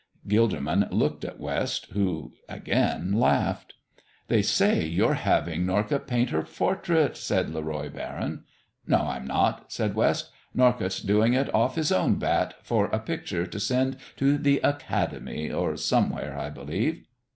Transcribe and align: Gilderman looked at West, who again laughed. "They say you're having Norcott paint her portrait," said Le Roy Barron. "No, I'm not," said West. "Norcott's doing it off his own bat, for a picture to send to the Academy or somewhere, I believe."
Gilderman 0.27 0.91
looked 0.91 1.23
at 1.23 1.39
West, 1.39 1.89
who 1.91 2.33
again 2.49 3.11
laughed. 3.13 3.75
"They 4.29 4.41
say 4.41 4.83
you're 4.83 5.13
having 5.13 5.63
Norcott 5.63 6.07
paint 6.07 6.31
her 6.31 6.41
portrait," 6.41 7.15
said 7.15 7.51
Le 7.51 7.61
Roy 7.61 7.87
Barron. 7.87 8.43
"No, 8.87 8.97
I'm 8.97 9.27
not," 9.27 9.71
said 9.71 9.93
West. 9.93 10.31
"Norcott's 10.55 11.01
doing 11.01 11.33
it 11.35 11.53
off 11.53 11.75
his 11.75 11.91
own 11.91 12.15
bat, 12.15 12.55
for 12.63 12.85
a 12.87 12.97
picture 12.97 13.45
to 13.45 13.59
send 13.59 13.95
to 14.17 14.39
the 14.39 14.57
Academy 14.63 15.51
or 15.51 15.77
somewhere, 15.77 16.35
I 16.35 16.49
believe." 16.49 17.05